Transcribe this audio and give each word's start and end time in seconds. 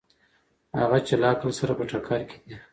هغه 0.79 0.97
چې 1.07 1.13
له 1.21 1.25
عقل 1.31 1.51
سره 1.59 1.71
په 1.77 1.83
ټکر 1.91 2.21
کې 2.29 2.37
دي. 2.49 2.55